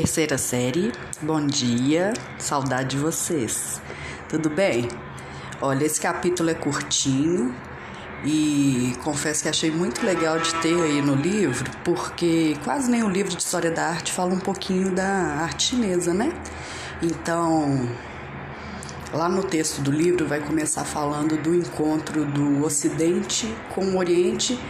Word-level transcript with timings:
terceira 0.00 0.36
série. 0.36 0.92
Bom 1.22 1.46
dia, 1.46 2.12
saudade 2.38 2.90
de 2.90 2.98
vocês. 2.98 3.80
Tudo 4.28 4.50
bem? 4.50 4.88
Olha, 5.58 5.86
esse 5.86 5.98
capítulo 5.98 6.50
é 6.50 6.54
curtinho 6.54 7.54
e 8.22 8.92
confesso 9.02 9.44
que 9.44 9.48
achei 9.48 9.70
muito 9.70 10.04
legal 10.04 10.38
de 10.38 10.54
ter 10.56 10.78
aí 10.82 11.00
no 11.00 11.14
livro, 11.14 11.70
porque 11.82 12.58
quase 12.62 12.90
nenhum 12.90 13.08
livro 13.08 13.34
de 13.34 13.42
história 13.42 13.70
da 13.70 13.86
arte 13.86 14.12
fala 14.12 14.34
um 14.34 14.38
pouquinho 14.38 14.90
da 14.90 15.06
arte 15.06 15.68
chinesa, 15.68 16.12
né? 16.12 16.30
Então, 17.02 17.88
lá 19.14 19.30
no 19.30 19.44
texto 19.44 19.80
do 19.80 19.90
livro 19.90 20.26
vai 20.26 20.40
começar 20.40 20.84
falando 20.84 21.38
do 21.38 21.54
encontro 21.54 22.26
do 22.26 22.62
Ocidente 22.66 23.50
com 23.74 23.82
o 23.82 23.96
Oriente, 23.96 24.60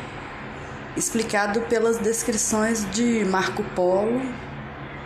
explicado 0.97 1.63
pelas 1.63 1.99
descrições 1.99 2.89
de 2.93 3.25
Marco 3.25 3.65
Polo 3.75 4.23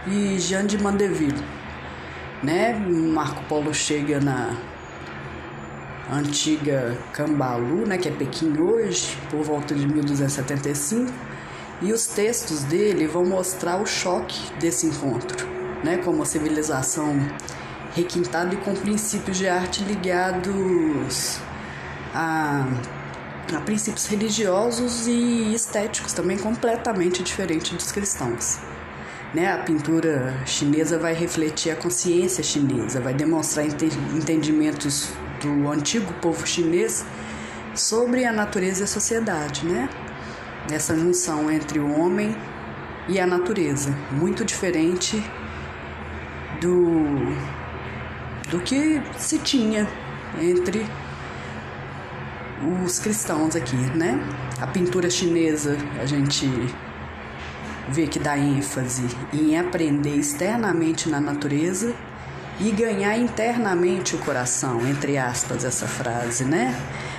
e 0.06 0.38
Jean 0.38 0.66
de 0.66 0.78
Mandeville. 0.78 1.44
Né? 2.42 2.72
Marco 2.72 3.42
Polo 3.44 3.74
chega 3.74 4.20
na 4.20 4.56
antiga 6.10 6.98
Cambalu, 7.12 7.86
né, 7.86 7.96
que 7.98 8.08
é 8.08 8.12
Pequim 8.12 8.58
hoje, 8.58 9.16
por 9.30 9.42
volta 9.42 9.74
de 9.74 9.86
1275, 9.86 11.12
e 11.82 11.92
os 11.92 12.06
textos 12.06 12.64
dele 12.64 13.06
vão 13.06 13.24
mostrar 13.24 13.80
o 13.80 13.86
choque 13.86 14.52
desse 14.58 14.86
encontro, 14.86 15.46
né, 15.84 15.98
como 15.98 16.22
a 16.22 16.26
civilização 16.26 17.16
requintada 17.94 18.54
e 18.54 18.58
com 18.58 18.74
princípios 18.74 19.38
de 19.38 19.48
arte 19.48 19.82
ligados 19.84 21.38
a, 22.14 22.66
a 23.54 23.60
princípios 23.60 24.06
religiosos 24.06 25.06
e 25.06 25.54
estéticos 25.54 26.12
também 26.12 26.38
completamente 26.38 27.22
diferentes 27.22 27.72
dos 27.72 27.92
cristãos. 27.92 28.58
Né? 29.34 29.52
A 29.52 29.58
pintura 29.58 30.34
chinesa 30.44 30.98
vai 30.98 31.14
refletir 31.14 31.70
a 31.70 31.76
consciência 31.76 32.42
chinesa, 32.42 33.00
vai 33.00 33.14
demonstrar 33.14 33.64
entendimentos 33.64 35.12
do 35.40 35.68
antigo 35.68 36.12
povo 36.14 36.46
chinês 36.46 37.04
sobre 37.74 38.24
a 38.24 38.32
natureza 38.32 38.80
e 38.80 38.84
a 38.84 38.86
sociedade, 38.86 39.64
né? 39.64 39.88
Essa 40.70 40.96
junção 40.96 41.50
entre 41.50 41.78
o 41.78 41.90
homem 41.98 42.36
e 43.08 43.18
a 43.18 43.26
natureza, 43.26 43.94
muito 44.10 44.44
diferente 44.44 45.22
do 46.60 47.60
do 48.50 48.58
que 48.60 49.00
se 49.16 49.38
tinha 49.38 49.88
entre 50.40 50.84
os 52.84 52.98
cristãos 52.98 53.54
aqui, 53.56 53.76
né? 53.76 54.20
A 54.60 54.66
pintura 54.66 55.08
chinesa, 55.08 55.76
a 56.00 56.04
gente 56.04 56.46
vê 57.90 58.06
que 58.06 58.18
dá 58.18 58.38
ênfase 58.38 59.04
em 59.32 59.58
aprender 59.58 60.14
externamente 60.14 61.08
na 61.08 61.20
natureza 61.20 61.94
e 62.60 62.70
ganhar 62.70 63.16
internamente 63.16 64.14
o 64.14 64.18
coração, 64.18 64.86
entre 64.86 65.16
aspas, 65.16 65.64
essa 65.64 65.86
frase, 65.86 66.44
né? 66.44 66.78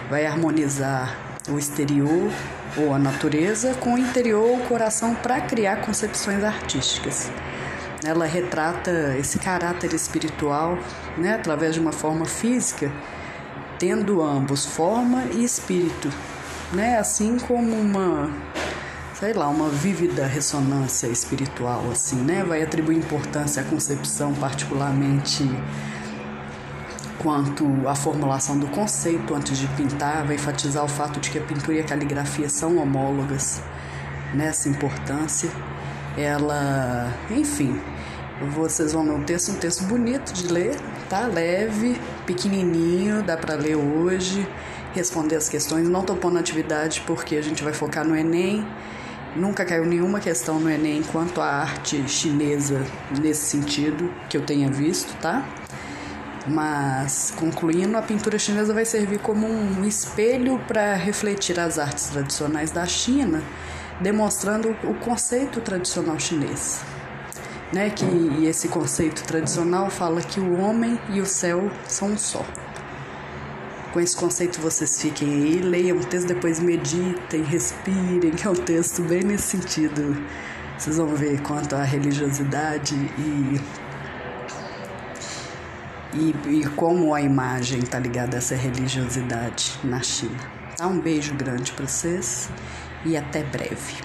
Vai 0.10 0.26
harmonizar 0.26 1.18
o 1.50 1.58
exterior 1.58 2.32
ou 2.78 2.94
a 2.94 3.00
natureza 3.00 3.74
com 3.76 3.96
o 3.96 3.98
interior 3.98 4.44
ou 4.44 4.58
o 4.58 4.68
coração 4.68 5.16
para 5.16 5.42
criar 5.42 5.78
concepções 5.78 6.44
artísticas. 6.44 7.30
Ela 8.04 8.26
retrata 8.26 9.16
esse 9.18 9.40
caráter 9.40 9.94
espiritual, 9.94 10.78
né, 11.18 11.36
através 11.36 11.74
de 11.74 11.80
uma 11.80 11.92
forma 11.92 12.26
física, 12.26 12.92
tendo 13.78 14.22
ambos 14.22 14.66
forma 14.66 15.26
e 15.34 15.44
espírito, 15.44 16.10
né, 16.74 16.98
assim 16.98 17.38
como 17.38 17.76
uma 17.76 18.32
sei 19.22 19.34
lá, 19.34 19.48
uma 19.50 19.70
vívida 19.70 20.26
ressonância 20.26 21.06
espiritual, 21.06 21.84
assim, 21.92 22.16
né? 22.16 22.44
Vai 22.44 22.64
atribuir 22.64 22.98
importância 22.98 23.62
à 23.62 23.66
concepção, 23.66 24.34
particularmente 24.34 25.48
quanto 27.20 27.88
à 27.88 27.94
formulação 27.94 28.58
do 28.58 28.66
conceito 28.66 29.36
antes 29.36 29.60
de 29.60 29.68
pintar, 29.68 30.26
vai 30.26 30.38
enfatizar 30.38 30.84
o 30.84 30.88
fato 30.88 31.20
de 31.20 31.30
que 31.30 31.38
a 31.38 31.42
pintura 31.44 31.78
e 31.78 31.80
a 31.82 31.84
caligrafia 31.84 32.50
são 32.50 32.78
homólogas 32.78 33.62
nessa 34.34 34.68
importância. 34.68 35.52
Ela, 36.18 37.14
enfim, 37.30 37.80
vocês 38.56 38.92
vão 38.92 39.06
ver 39.06 39.12
um 39.12 39.24
texto, 39.24 39.52
um 39.52 39.56
texto 39.60 39.84
bonito 39.84 40.34
de 40.34 40.52
ler, 40.52 40.76
tá? 41.08 41.28
Leve, 41.28 42.02
pequenininho, 42.26 43.22
dá 43.22 43.38
para 43.38 43.54
ler 43.54 43.76
hoje, 43.76 44.48
responder 44.96 45.36
as 45.36 45.48
questões. 45.48 45.88
Não 45.88 46.02
tô 46.02 46.16
pondo 46.16 46.40
atividade 46.40 47.04
porque 47.06 47.36
a 47.36 47.42
gente 47.44 47.64
vai 47.64 47.72
focar 47.72 48.04
no 48.04 48.16
Enem 48.16 48.66
Nunca 49.36 49.64
caiu 49.64 49.86
nenhuma 49.86 50.20
questão 50.20 50.60
no 50.60 50.70
Enem 50.70 51.02
quanto 51.04 51.40
à 51.40 51.46
arte 51.46 52.06
chinesa 52.10 52.86
nesse 53.18 53.46
sentido 53.46 54.14
que 54.30 54.36
eu 54.36 54.46
tenha 54.46 54.70
visto, 54.70 55.16
tá? 55.22 55.48
Mas, 56.48 57.32
concluindo, 57.38 57.96
a 57.96 58.02
pintura 58.02 58.38
chinesa 58.38 58.74
vai 58.74 58.84
servir 58.84 59.20
como 59.20 59.48
um 59.48 59.86
espelho 59.86 60.60
para 60.68 60.96
refletir 60.96 61.58
as 61.60 61.80
artes 61.80 62.08
tradicionais 62.08 62.72
da 62.72 62.86
China, 62.86 63.42
demonstrando 64.02 64.76
o 64.84 64.96
conceito 64.96 65.62
tradicional 65.62 66.20
chinês. 66.20 66.82
Né? 67.72 67.90
Que 67.90 68.46
esse 68.46 68.68
conceito 68.68 69.24
tradicional 69.24 69.90
fala 69.90 70.22
que 70.22 70.42
o 70.42 70.60
homem 70.60 71.00
e 71.10 71.22
o 71.22 71.26
céu 71.26 71.72
são 71.88 72.10
um 72.10 72.18
só. 72.18 72.44
Com 73.92 74.00
esse 74.00 74.16
conceito 74.16 74.62
vocês 74.62 75.02
fiquem 75.02 75.28
aí, 75.34 75.60
leiam 75.60 75.98
o 75.98 76.06
texto, 76.06 76.28
depois 76.28 76.62
meditem, 76.62 77.44
respirem, 77.44 78.32
que 78.32 78.48
é 78.48 78.50
um 78.50 78.56
texto 78.56 79.02
bem 79.02 79.22
nesse 79.22 79.58
sentido. 79.58 80.16
Vocês 80.78 80.96
vão 80.96 81.14
ver 81.14 81.42
quanto 81.42 81.76
à 81.76 81.84
religiosidade 81.84 82.96
e, 82.96 83.62
e, 86.14 86.36
e 86.62 86.70
como 86.70 87.14
a 87.14 87.22
imagem 87.22 87.80
está 87.80 88.00
ligada 88.00 88.38
a 88.38 88.40
essa 88.40 88.56
religiosidade 88.56 89.78
na 89.84 90.02
China. 90.02 90.40
Tá? 90.78 90.88
Um 90.88 91.02
beijo 91.02 91.36
grande 91.36 91.74
para 91.74 91.86
vocês 91.86 92.50
e 93.04 93.18
até 93.18 93.44
breve. 93.44 94.02